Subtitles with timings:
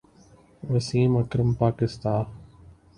[0.71, 2.15] Wasim Akram Pakistan